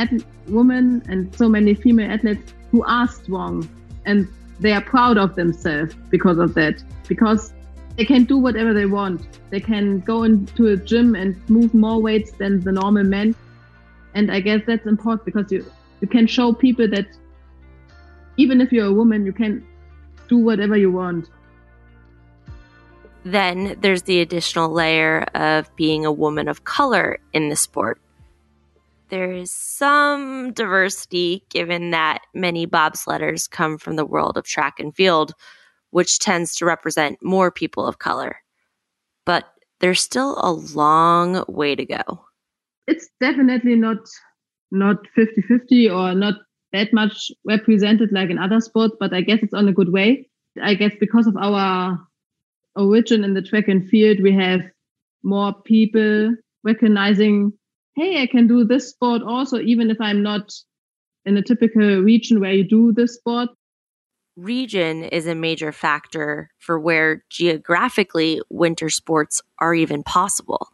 women 0.47 1.03
and 1.07 1.35
so 1.35 1.49
many 1.49 1.73
female 1.73 2.11
athletes 2.11 2.53
who 2.71 2.83
are 2.83 3.07
strong 3.07 3.67
and 4.05 4.27
they 4.59 4.71
are 4.71 4.81
proud 4.81 5.17
of 5.17 5.35
themselves 5.35 5.95
because 6.09 6.37
of 6.37 6.53
that. 6.53 6.83
Because 7.07 7.53
they 7.97 8.05
can 8.05 8.23
do 8.23 8.37
whatever 8.37 8.73
they 8.73 8.85
want. 8.85 9.21
They 9.49 9.59
can 9.59 9.99
go 9.99 10.23
into 10.23 10.67
a 10.67 10.77
gym 10.77 11.15
and 11.15 11.37
move 11.49 11.73
more 11.73 12.01
weights 12.01 12.31
than 12.31 12.61
the 12.61 12.71
normal 12.71 13.03
men. 13.03 13.35
And 14.13 14.31
I 14.31 14.39
guess 14.39 14.61
that's 14.65 14.85
important 14.85 15.25
because 15.25 15.51
you, 15.51 15.65
you 15.99 16.07
can 16.07 16.27
show 16.27 16.53
people 16.53 16.87
that 16.89 17.07
even 18.37 18.61
if 18.61 18.71
you're 18.71 18.87
a 18.87 18.93
woman, 18.93 19.25
you 19.25 19.33
can 19.33 19.65
do 20.27 20.37
whatever 20.37 20.77
you 20.77 20.91
want. 20.91 21.29
Then 23.23 23.77
there's 23.81 24.03
the 24.03 24.21
additional 24.21 24.69
layer 24.69 25.25
of 25.35 25.73
being 25.75 26.05
a 26.05 26.11
woman 26.11 26.47
of 26.47 26.63
color 26.63 27.19
in 27.33 27.49
the 27.49 27.55
sport. 27.55 28.01
There 29.09 29.31
is 29.31 29.51
some 29.51 30.53
diversity 30.53 31.43
given 31.49 31.91
that 31.91 32.21
many 32.33 32.65
bobsledders 32.65 33.49
come 33.49 33.77
from 33.77 33.97
the 33.97 34.05
world 34.05 34.37
of 34.37 34.45
track 34.45 34.79
and 34.79 34.95
field, 34.95 35.33
which 35.91 36.19
tends 36.19 36.55
to 36.55 36.65
represent 36.65 37.23
more 37.23 37.51
people 37.51 37.85
of 37.85 37.99
color. 37.99 38.37
But 39.25 39.45
there's 39.79 40.01
still 40.01 40.37
a 40.41 40.51
long 40.51 41.43
way 41.47 41.75
to 41.75 41.85
go. 41.85 42.25
It's 42.87 43.07
definitely 43.19 43.75
not 43.75 43.99
not 44.71 44.97
50-50 45.17 45.93
or 45.93 46.15
not 46.15 46.35
that 46.71 46.93
much 46.93 47.29
represented 47.45 48.11
like 48.11 48.29
in 48.29 48.39
other 48.39 48.61
sports, 48.61 48.95
but 48.99 49.13
I 49.13 49.21
guess 49.21 49.39
it's 49.41 49.53
on 49.53 49.67
a 49.67 49.73
good 49.73 49.91
way. 49.91 50.29
I 50.61 50.75
guess 50.75 50.93
because 50.99 51.27
of 51.27 51.35
our 51.35 51.99
origin 52.75 53.23
in 53.23 53.33
the 53.33 53.41
track 53.41 53.67
and 53.67 53.87
field, 53.87 54.21
we 54.21 54.33
have 54.33 54.61
more 55.23 55.53
people 55.65 56.35
recognizing, 56.63 57.53
hey, 57.95 58.21
I 58.21 58.27
can 58.27 58.47
do 58.47 58.63
this 58.63 58.89
sport 58.89 59.21
also, 59.21 59.59
even 59.59 59.91
if 59.91 59.97
I'm 59.99 60.23
not 60.23 60.51
in 61.25 61.37
a 61.37 61.41
typical 61.41 62.01
region 62.01 62.39
where 62.39 62.53
you 62.53 62.63
do 62.63 62.93
this 62.93 63.15
sport. 63.15 63.49
Region 64.41 65.03
is 65.03 65.27
a 65.27 65.35
major 65.35 65.71
factor 65.71 66.49
for 66.57 66.79
where 66.79 67.23
geographically 67.29 68.41
winter 68.49 68.89
sports 68.89 69.39
are 69.59 69.75
even 69.75 70.01
possible. 70.01 70.69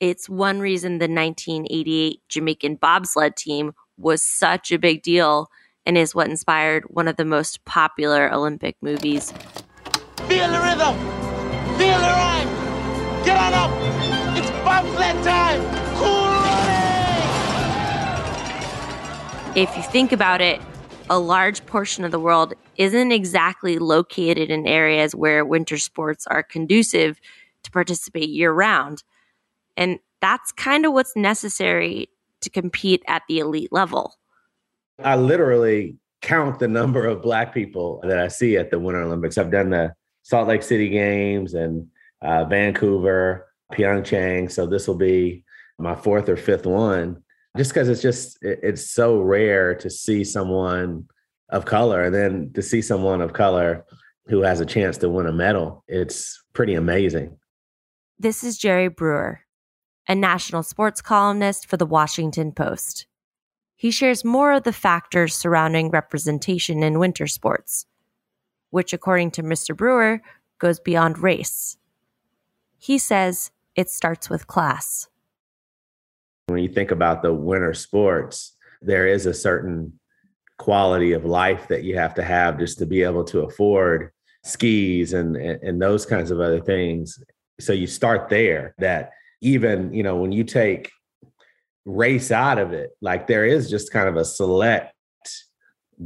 It's 0.00 0.26
one 0.26 0.60
reason 0.60 0.92
the 0.92 1.04
1988 1.04 2.22
Jamaican 2.30 2.76
bobsled 2.76 3.36
team 3.36 3.74
was 3.98 4.22
such 4.22 4.72
a 4.72 4.78
big 4.78 5.02
deal 5.02 5.48
and 5.84 5.98
is 5.98 6.14
what 6.14 6.30
inspired 6.30 6.84
one 6.88 7.08
of 7.08 7.16
the 7.16 7.26
most 7.26 7.62
popular 7.66 8.32
Olympic 8.32 8.76
movies. 8.80 9.32
Feel 10.26 10.48
the 10.50 10.58
rhythm! 10.58 10.96
Feel 11.76 11.98
the 11.98 12.06
rhyme! 12.06 12.48
Get 13.22 13.36
on 13.36 13.52
up! 13.52 13.70
It's 14.34 14.50
bobsled 14.64 15.22
time! 15.24 15.60
Cool 15.98 16.24
running! 19.52 19.62
If 19.62 19.76
you 19.76 19.82
think 19.82 20.12
about 20.12 20.40
it, 20.40 20.62
a 21.10 21.18
large 21.18 21.64
portion 21.66 22.04
of 22.04 22.10
the 22.10 22.20
world 22.20 22.54
isn't 22.76 23.12
exactly 23.12 23.78
located 23.78 24.50
in 24.50 24.66
areas 24.66 25.14
where 25.14 25.44
winter 25.44 25.78
sports 25.78 26.26
are 26.26 26.42
conducive 26.42 27.20
to 27.62 27.70
participate 27.70 28.28
year 28.28 28.52
round. 28.52 29.02
And 29.76 29.98
that's 30.20 30.52
kind 30.52 30.84
of 30.84 30.92
what's 30.92 31.16
necessary 31.16 32.08
to 32.40 32.50
compete 32.50 33.02
at 33.06 33.22
the 33.28 33.38
elite 33.38 33.72
level. 33.72 34.14
I 35.02 35.16
literally 35.16 35.96
count 36.22 36.58
the 36.58 36.68
number 36.68 37.06
of 37.06 37.22
Black 37.22 37.54
people 37.54 38.00
that 38.04 38.18
I 38.18 38.28
see 38.28 38.56
at 38.56 38.70
the 38.70 38.78
Winter 38.78 39.02
Olympics. 39.02 39.38
I've 39.38 39.50
done 39.50 39.70
the 39.70 39.94
Salt 40.22 40.48
Lake 40.48 40.62
City 40.62 40.88
Games 40.88 41.54
and 41.54 41.86
uh, 42.22 42.44
Vancouver, 42.44 43.46
Pyeongchang. 43.72 44.50
So 44.50 44.66
this 44.66 44.88
will 44.88 44.96
be 44.96 45.44
my 45.78 45.94
fourth 45.94 46.28
or 46.28 46.36
fifth 46.36 46.66
one, 46.66 47.22
just 47.56 47.72
because 47.72 47.88
it's 47.88 48.02
just 48.02 48.38
it, 48.42 48.60
it's 48.62 48.90
so 48.90 49.20
rare 49.20 49.74
to 49.76 49.90
see 49.90 50.24
someone 50.24 51.06
of 51.50 51.64
color, 51.64 52.04
and 52.04 52.14
then 52.14 52.52
to 52.54 52.62
see 52.62 52.82
someone 52.82 53.20
of 53.20 53.32
color 53.32 53.84
who 54.26 54.42
has 54.42 54.60
a 54.60 54.66
chance 54.66 54.98
to 54.98 55.08
win 55.08 55.26
a 55.26 55.32
medal. 55.32 55.82
It's 55.88 56.42
pretty 56.52 56.74
amazing. 56.74 57.36
This 58.18 58.44
is 58.44 58.58
Jerry 58.58 58.88
Brewer, 58.88 59.40
a 60.06 60.14
national 60.14 60.62
sports 60.62 61.00
columnist 61.00 61.66
for 61.66 61.76
the 61.76 61.86
Washington 61.86 62.52
Post. 62.52 63.06
He 63.76 63.90
shares 63.92 64.24
more 64.24 64.52
of 64.52 64.64
the 64.64 64.72
factors 64.72 65.34
surrounding 65.34 65.90
representation 65.90 66.82
in 66.82 66.98
winter 66.98 67.28
sports, 67.28 67.86
which, 68.70 68.92
according 68.92 69.30
to 69.32 69.42
Mr. 69.42 69.74
Brewer, 69.74 70.20
goes 70.58 70.80
beyond 70.80 71.18
race. 71.18 71.78
He 72.76 72.98
says 72.98 73.52
it 73.76 73.88
starts 73.88 74.28
with 74.28 74.48
class. 74.48 75.08
When 76.48 76.62
you 76.62 76.68
think 76.68 76.90
about 76.90 77.22
the 77.22 77.32
winter 77.32 77.74
sports, 77.74 78.56
there 78.80 79.06
is 79.06 79.26
a 79.26 79.34
certain 79.34 79.98
quality 80.58 81.12
of 81.12 81.24
life 81.24 81.68
that 81.68 81.84
you 81.84 81.96
have 81.96 82.14
to 82.14 82.22
have 82.22 82.58
just 82.58 82.78
to 82.78 82.86
be 82.86 83.02
able 83.02 83.24
to 83.24 83.40
afford 83.40 84.10
skis 84.44 85.12
and, 85.12 85.36
and, 85.36 85.62
and 85.62 85.82
those 85.82 86.06
kinds 86.06 86.30
of 86.30 86.40
other 86.40 86.60
things. 86.60 87.22
So 87.60 87.72
you 87.72 87.86
start 87.86 88.30
there 88.30 88.74
that 88.78 89.10
even, 89.42 89.92
you 89.92 90.02
know, 90.02 90.16
when 90.16 90.32
you 90.32 90.42
take 90.42 90.90
race 91.84 92.30
out 92.30 92.58
of 92.58 92.72
it, 92.72 92.90
like 93.02 93.26
there 93.26 93.44
is 93.44 93.68
just 93.68 93.92
kind 93.92 94.08
of 94.08 94.16
a 94.16 94.24
select 94.24 94.94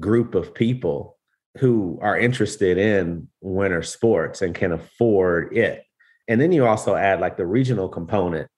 group 0.01 0.35
of 0.35 0.55
people 0.55 1.19
who 1.59 1.99
are 2.03 2.19
interested 2.19 2.79
in 2.79 3.29
winter 3.41 3.83
sports 3.83 4.43
and 4.43 4.55
can 4.55 4.73
afford 4.73 5.57
it. 5.57 5.85
And 6.27 6.41
then 6.41 6.51
you 6.51 6.67
also 6.67 6.97
add 6.97 7.21
like 7.21 7.37
the 7.37 7.47
regional 7.47 7.89
component. 7.89 8.49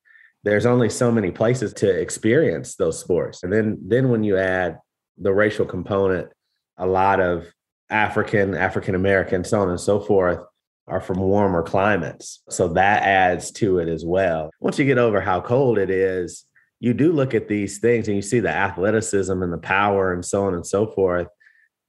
There's 0.45 0.67
only 0.67 0.91
so 0.91 1.11
many 1.11 1.31
places 1.31 1.73
to 1.75 1.91
experience 1.91 2.77
those 2.77 3.01
sports. 3.01 3.43
And 3.43 3.53
then 3.53 3.79
then 3.83 4.11
when 4.11 4.23
you 4.23 4.37
add 4.37 4.79
the 5.19 5.33
racial 5.33 5.67
component, 5.67 6.29
a 6.77 6.87
lot 6.87 7.21
of 7.21 7.47
African, 7.91 8.55
African 8.55 8.95
American, 8.95 9.45
so 9.45 9.61
on 9.61 9.71
and 9.71 9.81
so 9.81 10.01
forth 10.01 10.41
are 10.87 11.01
from 11.01 11.19
warmer 11.19 11.63
climates. 11.63 12.43
So 12.51 12.69
that 12.69 13.03
adds 13.03 13.51
to 13.53 13.79
it 13.79 13.89
as 13.89 14.05
well. 14.05 14.51
Once 14.61 14.79
you 14.79 14.85
get 14.85 14.99
over 14.99 15.21
how 15.21 15.41
cold 15.41 15.79
it 15.79 15.91
is, 15.91 16.45
you 16.81 16.93
do 16.93 17.13
look 17.13 17.33
at 17.35 17.49
these 17.49 17.79
things 17.79 18.09
and 18.09 18.17
you 18.17 18.23
see 18.23 18.41
the 18.41 18.51
athleticism 18.51 19.43
and 19.43 19.53
the 19.53 19.59
power 19.59 20.13
and 20.13 20.25
so 20.25 20.45
on 20.45 20.55
and 20.55 20.67
so 20.67 20.87
forth. 20.87 21.29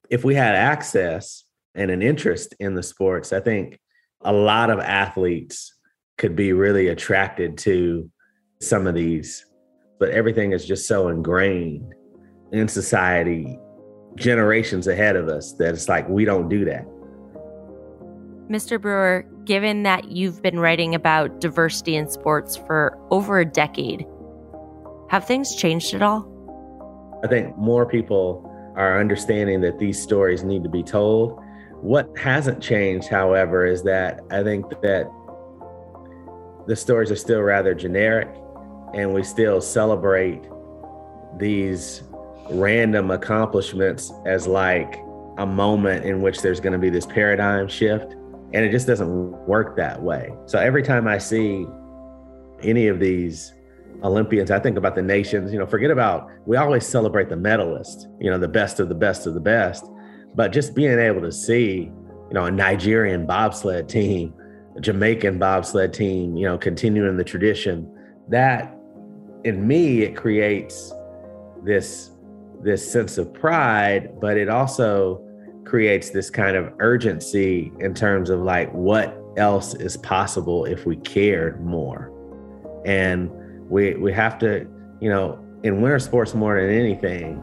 If 0.09 0.23
we 0.23 0.35
had 0.35 0.55
access 0.55 1.43
and 1.73 1.91
an 1.91 2.01
interest 2.01 2.55
in 2.59 2.75
the 2.75 2.83
sports, 2.83 3.33
I 3.33 3.41
think 3.41 3.79
a 4.21 4.31
lot 4.31 4.69
of 4.69 4.79
athletes 4.79 5.75
could 6.17 6.35
be 6.35 6.53
really 6.53 6.87
attracted 6.87 7.57
to 7.59 8.09
some 8.59 8.87
of 8.87 8.95
these. 8.95 9.45
But 9.99 10.09
everything 10.09 10.51
is 10.51 10.65
just 10.65 10.87
so 10.87 11.07
ingrained 11.07 11.93
in 12.51 12.67
society, 12.67 13.57
generations 14.15 14.87
ahead 14.87 15.15
of 15.15 15.29
us, 15.29 15.53
that 15.53 15.73
it's 15.73 15.89
like 15.89 16.07
we 16.09 16.25
don't 16.25 16.49
do 16.49 16.65
that. 16.65 16.85
Mr. 18.49 18.79
Brewer, 18.79 19.25
given 19.45 19.83
that 19.83 20.11
you've 20.11 20.41
been 20.41 20.59
writing 20.59 20.93
about 20.93 21.41
diversity 21.41 21.95
in 21.95 22.07
sports 22.07 22.55
for 22.55 22.97
over 23.09 23.39
a 23.39 23.45
decade, 23.45 24.05
have 25.09 25.25
things 25.25 25.55
changed 25.55 25.93
at 25.93 26.01
all? 26.01 26.31
I 27.23 27.27
think 27.27 27.57
more 27.57 27.85
people 27.85 28.51
are 28.75 28.99
understanding 28.99 29.61
that 29.61 29.79
these 29.79 30.01
stories 30.01 30.43
need 30.43 30.63
to 30.63 30.69
be 30.69 30.83
told. 30.83 31.39
What 31.81 32.15
hasn't 32.17 32.61
changed, 32.61 33.07
however, 33.07 33.65
is 33.65 33.83
that 33.83 34.19
I 34.29 34.43
think 34.43 34.69
that 34.81 35.09
the 36.67 36.75
stories 36.75 37.11
are 37.11 37.15
still 37.15 37.41
rather 37.41 37.73
generic 37.73 38.29
and 38.95 39.13
we 39.13 39.21
still 39.21 39.61
celebrate 39.61 40.41
these 41.37 42.01
random 42.49 43.11
accomplishments 43.11 44.11
as 44.25 44.47
like 44.47 44.99
a 45.37 45.45
moment 45.45 46.05
in 46.05 46.21
which 46.21 46.41
there's 46.41 46.61
going 46.61 46.73
to 46.73 46.79
be 46.79 46.89
this 46.89 47.05
paradigm 47.05 47.67
shift 47.67 48.15
And 48.53 48.63
it 48.63 48.71
just 48.71 48.87
doesn't 48.87 49.31
work 49.47 49.75
that 49.75 50.01
way. 50.01 50.33
So 50.45 50.57
every 50.57 50.81
time 50.81 51.07
I 51.07 51.17
see 51.17 51.67
any 52.61 52.87
of 52.87 52.99
these 52.99 53.53
Olympians, 54.01 54.49
I 54.49 54.59
think 54.59 54.77
about 54.77 54.95
the 54.95 55.01
nations, 55.01 55.51
you 55.51 55.59
know, 55.59 55.65
forget 55.65 55.91
about, 55.91 56.29
we 56.45 56.55
always 56.55 56.87
celebrate 56.87 57.27
the 57.27 57.35
medalists, 57.35 58.05
you 58.21 58.29
know, 58.29 58.37
the 58.37 58.47
best 58.47 58.79
of 58.79 58.87
the 58.87 58.95
best 58.95 59.27
of 59.27 59.33
the 59.33 59.41
best. 59.41 59.85
But 60.35 60.53
just 60.53 60.73
being 60.73 60.99
able 60.99 61.21
to 61.21 61.33
see, 61.33 61.91
you 62.29 62.33
know, 62.33 62.45
a 62.45 62.51
Nigerian 62.51 63.25
bobsled 63.25 63.89
team, 63.89 64.33
a 64.77 64.79
Jamaican 64.79 65.37
bobsled 65.37 65.93
team, 65.93 66.37
you 66.37 66.45
know, 66.45 66.57
continuing 66.57 67.17
the 67.17 67.23
tradition, 67.25 67.91
that 68.29 68.77
in 69.45 69.65
me, 69.65 70.01
it 70.01 70.15
creates 70.15 70.91
this 71.63 72.11
this 72.61 72.91
sense 72.91 73.19
of 73.19 73.31
pride, 73.31 74.19
but 74.19 74.37
it 74.37 74.49
also 74.49 75.21
creates 75.65 76.09
this 76.09 76.29
kind 76.31 76.57
of 76.57 76.73
urgency 76.79 77.71
in 77.79 77.93
terms 77.93 78.29
of 78.31 78.39
like 78.39 78.71
what 78.73 79.15
else 79.37 79.75
is 79.75 79.97
possible 79.97 80.65
if 80.65 80.85
we 80.85 80.95
cared 80.97 81.63
more. 81.63 82.11
And 82.85 83.29
we 83.69 83.93
we 83.93 84.11
have 84.13 84.39
to, 84.39 84.67
you 84.99 85.09
know, 85.09 85.39
in 85.63 85.79
winter 85.79 85.99
sports 85.99 86.33
more 86.33 86.59
than 86.59 86.71
anything, 86.71 87.41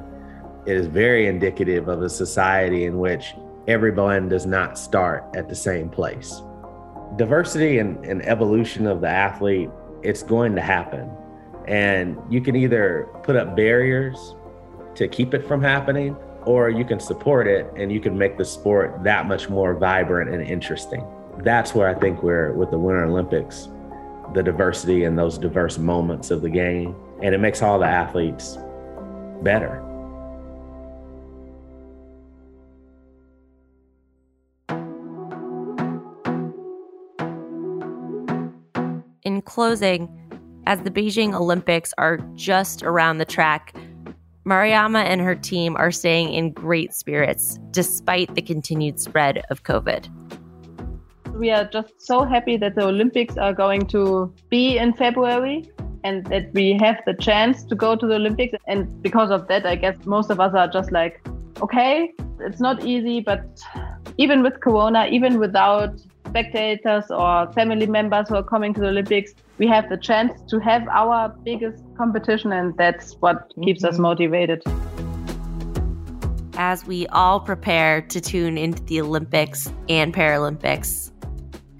it 0.67 0.77
is 0.77 0.87
very 0.87 1.29
indicative 1.29 1.87
of 1.87 2.03
a 2.03 2.11
society 2.11 2.85
in 2.85 2.99
which 2.99 3.35
everyone 3.69 4.29
does 4.29 4.45
not 4.45 4.77
start 4.77 5.25
at 5.37 5.49
the 5.49 5.55
same 5.55 5.89
place. 5.89 6.43
Diversity 7.17 7.79
and, 7.79 8.05
and 8.05 8.27
evolution 8.27 8.89
of 8.89 9.01
the 9.01 9.09
athlete, 9.09 9.71
it's 10.03 10.25
going 10.25 10.57
to 10.57 10.61
happen. 10.61 11.09
And 11.67 12.19
you 12.29 12.41
can 12.41 12.57
either 12.57 13.09
put 13.23 13.37
up 13.37 13.57
barriers 13.57 14.35
to 14.95 15.09
keep 15.09 15.35
it 15.35 15.47
from 15.47 15.63
happening, 15.63 16.17
or 16.45 16.69
you 16.71 16.85
can 16.85 16.99
support 16.99 17.47
it 17.47 17.67
and 17.77 17.93
you 17.93 18.01
can 18.01 18.19
make 18.19 18.37
the 18.37 18.45
sport 18.45 19.03
that 19.05 19.27
much 19.27 19.49
more 19.49 19.75
vibrant 19.75 20.35
and 20.35 20.43
interesting. 20.43 21.07
That's 21.39 21.75
where 21.75 21.89
I 21.89 21.95
think 21.95 22.23
we're 22.23 22.53
with 22.53 22.71
the 22.71 22.79
Winter 22.79 23.05
Olympics, 23.05 23.69
the 24.35 24.43
diversity 24.43 25.05
and 25.05 25.19
those 25.19 25.39
diverse 25.39 25.79
moments 25.79 26.31
of 26.31 26.43
the 26.43 26.51
game. 26.51 26.95
And 27.23 27.35
it 27.35 27.39
makes 27.39 27.63
all 27.63 27.79
the 27.79 27.87
athletes 27.87 28.59
better. 29.43 29.83
In 39.23 39.41
closing, 39.43 40.09
as 40.67 40.81
the 40.81 40.91
Beijing 40.91 41.35
Olympics 41.35 41.93
are 41.99 42.19
just 42.35 42.83
around 42.83 43.19
the 43.19 43.25
track, 43.25 43.75
Mariama 44.45 45.05
and 45.05 45.21
her 45.21 45.35
team 45.35 45.77
are 45.77 45.91
staying 45.91 46.33
in 46.33 46.53
great 46.53 46.93
spirits 46.93 47.59
despite 47.71 48.35
the 48.35 48.43
continued 48.43 48.99
spread 49.01 49.43
of 49.51 49.63
COVID. 49.63 50.09
We 51.35 51.51
are 51.51 51.65
just 51.65 51.95
so 51.99 52.25
happy 52.25 52.57
that 52.59 52.75
the 52.75 52.85
Olympics 52.85 53.37
are 53.37 53.53
going 53.53 53.87
to 53.87 54.33
be 54.51 54.79
in 54.79 54.93
February 54.95 55.71
and 56.05 56.27
that 56.27 56.53
we 56.53 56.77
have 56.81 57.01
the 57.07 57.15
chance 57.15 57.65
to 57.65 57.75
go 57.75 57.95
to 57.97 58.07
the 58.07 58.15
Olympics. 58.15 58.59
And 58.67 59.03
because 59.03 59.31
of 59.31 59.47
that, 59.49 59.65
I 59.65 59.77
guess 59.77 59.97
most 60.05 60.31
of 60.31 60.41
us 60.41 60.55
are 60.55 60.69
just 60.69 60.93
like, 60.93 61.25
okay, 61.61 62.13
it's 62.41 62.61
not 62.61 62.85
easy, 62.85 63.21
but 63.21 63.63
even 64.19 64.43
with 64.43 64.61
Corona, 64.61 65.07
even 65.07 65.39
without 65.39 66.01
spectators 66.33 67.05
or 67.11 67.53
family 67.53 67.87
members 67.87 68.27
who 68.31 68.37
are 68.37 68.43
coming 68.43 68.73
to 68.73 68.81
the 68.81 68.89
Olympics, 68.89 69.35
we 69.59 69.67
have 69.67 69.91
the 69.91 69.99
chance 69.99 70.33
to 70.51 70.59
have 70.59 70.89
our 70.89 71.29
biggest 71.45 71.85
competition, 71.95 72.53
and 72.53 72.75
that's 72.79 73.13
what 73.21 73.51
mm-hmm. 73.51 73.65
keeps 73.65 73.85
us 73.85 73.95
mm-hmm. 73.95 74.03
motivated. 74.03 74.63
As 76.57 76.87
we 76.87 77.07
all 77.09 77.39
prepare 77.39 78.01
to 78.01 78.21
tune 78.21 78.57
into 78.57 78.83
the 78.85 79.03
Olympics 79.03 79.71
and 79.91 80.15
Paralympics, 80.15 81.11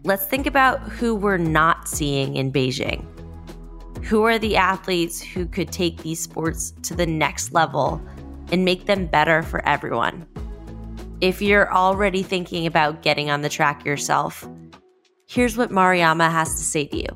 let's 0.05 0.27
think 0.27 0.47
about 0.47 0.81
who 0.83 1.15
we're 1.15 1.39
not 1.39 1.89
seeing 1.89 2.37
in 2.37 2.53
Beijing. 2.53 3.07
Who 4.05 4.25
are 4.25 4.39
the 4.39 4.57
athletes 4.57 5.23
who 5.23 5.47
could 5.47 5.73
take 5.73 6.03
these 6.03 6.21
sports 6.21 6.75
to 6.83 6.95
the 6.95 7.07
next 7.07 7.55
level 7.55 8.03
and 8.51 8.67
make 8.67 8.85
them 8.85 9.07
better 9.07 9.43
for 9.43 9.67
everyone? 9.67 10.27
If 11.23 11.41
you're 11.41 11.73
already 11.73 12.25
thinking 12.25 12.67
about 12.67 13.03
getting 13.03 13.31
on 13.31 13.43
the 13.43 13.49
track 13.49 13.85
yourself, 13.85 14.45
here's 15.29 15.57
what 15.57 15.71
Mariama 15.71 16.29
has 16.29 16.49
to 16.57 16.65
say 16.65 16.87
to 16.87 16.97
you. 16.97 17.07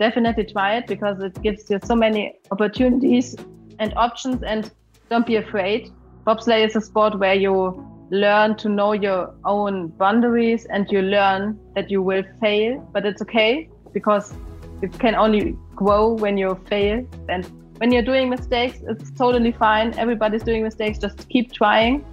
Definitely 0.00 0.46
try 0.46 0.78
it 0.78 0.88
because 0.88 1.22
it 1.22 1.40
gives 1.44 1.70
you 1.70 1.78
so 1.84 1.94
many 1.94 2.40
opportunities 2.50 3.36
and 3.78 3.94
options, 3.94 4.42
and 4.42 4.68
don't 5.10 5.24
be 5.24 5.36
afraid. 5.36 5.92
Bobsleigh 6.26 6.66
is 6.66 6.74
a 6.74 6.80
sport 6.80 7.20
where 7.20 7.34
you 7.34 7.86
learn 8.10 8.56
to 8.56 8.68
know 8.68 8.94
your 8.94 9.32
own 9.44 9.90
boundaries 9.90 10.64
and 10.64 10.90
you 10.90 11.00
learn 11.00 11.56
that 11.76 11.88
you 11.88 12.02
will 12.02 12.24
fail, 12.40 12.80
but 12.92 13.06
it's 13.06 13.22
okay 13.22 13.70
because 13.92 14.34
it 14.82 14.92
can 14.98 15.14
only 15.14 15.56
grow 15.76 16.14
when 16.14 16.36
you 16.36 16.60
fail. 16.68 17.06
And 17.28 17.46
when 17.78 17.92
you're 17.92 18.02
doing 18.02 18.28
mistakes, 18.28 18.80
it's 18.88 19.12
totally 19.12 19.52
fine. 19.52 19.96
Everybody's 20.00 20.42
doing 20.42 20.64
mistakes. 20.64 20.98
Just 20.98 21.28
keep 21.28 21.52
trying 21.52 22.04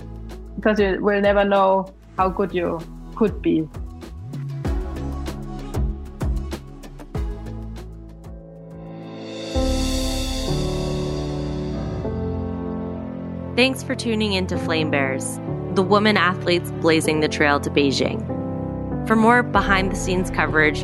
because 0.60 0.80
you 0.80 1.02
will 1.02 1.22
never 1.22 1.46
know 1.46 1.94
how 2.18 2.28
good 2.28 2.54
you 2.54 2.80
could 3.16 3.42
be. 3.42 3.68
Thanks 13.56 13.84
for 13.84 13.94
tuning 13.94 14.34
in 14.34 14.48
to 14.48 14.58
Flame 14.58 14.90
Bears, 14.90 15.38
the 15.76 15.84
woman 15.84 16.16
athletes 16.16 16.72
blazing 16.80 17.20
the 17.20 17.28
trail 17.28 17.60
to 17.60 17.70
Beijing. 17.70 18.26
For 19.06 19.16
more 19.16 19.44
behind 19.44 19.92
the 19.92 19.98
scenes 19.98 20.30
coverage, 20.30 20.84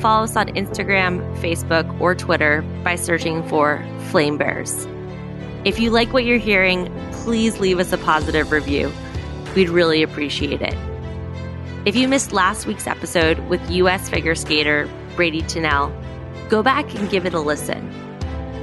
follow 0.00 0.24
us 0.24 0.34
on 0.34 0.48
Instagram, 0.48 1.20
Facebook, 1.38 2.00
or 2.00 2.14
Twitter 2.16 2.62
by 2.82 2.96
searching 2.96 3.46
for 3.48 3.84
Flame 4.10 4.38
Bears. 4.38 4.88
If 5.64 5.78
you 5.78 5.90
like 5.90 6.12
what 6.12 6.24
you're 6.24 6.38
hearing, 6.38 6.92
please 7.12 7.60
leave 7.60 7.78
us 7.78 7.92
a 7.92 7.98
positive 7.98 8.50
review. 8.50 8.92
We'd 9.56 9.70
really 9.70 10.02
appreciate 10.02 10.60
it. 10.60 10.74
If 11.86 11.96
you 11.96 12.08
missed 12.08 12.30
last 12.30 12.66
week's 12.66 12.86
episode 12.86 13.38
with 13.48 13.70
U.S. 13.70 14.08
figure 14.08 14.34
skater 14.34 14.86
Brady 15.16 15.40
Tennell, 15.40 15.90
go 16.50 16.62
back 16.62 16.94
and 16.94 17.08
give 17.08 17.24
it 17.24 17.32
a 17.32 17.40
listen. 17.40 17.90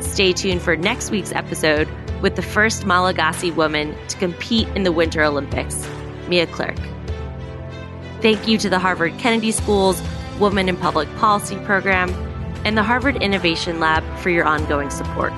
Stay 0.03 0.33
tuned 0.33 0.61
for 0.61 0.75
next 0.75 1.09
week's 1.09 1.31
episode 1.31 1.89
with 2.21 2.35
the 2.35 2.43
first 2.43 2.85
Malagasy 2.85 3.49
woman 3.49 3.97
to 4.07 4.17
compete 4.17 4.67
in 4.75 4.83
the 4.83 4.91
Winter 4.91 5.23
Olympics, 5.23 5.89
Mia 6.27 6.45
Clerc. 6.45 6.77
Thank 8.21 8.47
you 8.47 8.59
to 8.59 8.69
the 8.69 8.77
Harvard 8.79 9.17
Kennedy 9.17 9.51
School's 9.51 10.01
Women 10.39 10.69
in 10.69 10.77
Public 10.77 11.13
Policy 11.15 11.57
program 11.65 12.11
and 12.65 12.77
the 12.77 12.83
Harvard 12.83 13.15
Innovation 13.15 13.79
Lab 13.79 14.03
for 14.19 14.29
your 14.29 14.45
ongoing 14.45 14.91
support. 14.91 15.33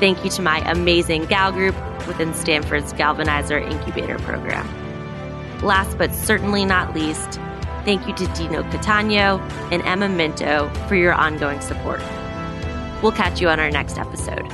Thank 0.00 0.22
you 0.22 0.30
to 0.30 0.42
my 0.42 0.58
amazing 0.70 1.24
Gal 1.24 1.50
group 1.50 1.74
within 2.06 2.34
Stanford's 2.34 2.92
Galvanizer 2.92 3.60
Incubator 3.60 4.18
program. 4.20 4.66
Last 5.62 5.98
but 5.98 6.14
certainly 6.14 6.64
not 6.64 6.94
least, 6.94 7.40
thank 7.84 8.06
you 8.06 8.14
to 8.14 8.26
Dino 8.34 8.62
Catano 8.64 9.40
and 9.70 9.82
Emma 9.82 10.08
Minto 10.08 10.68
for 10.88 10.94
your 10.94 11.12
ongoing 11.12 11.60
support. 11.60 12.00
We'll 13.02 13.12
catch 13.12 13.40
you 13.40 13.48
on 13.48 13.60
our 13.60 13.70
next 13.70 13.98
episode. 13.98 14.50